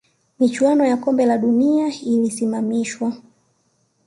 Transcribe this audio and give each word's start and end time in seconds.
michuano 0.39 0.85
ya 0.85 0.97
Kombe 0.97 1.25
la 1.25 1.37
dunia 1.37 1.87
ililisimamishwa 1.87 3.13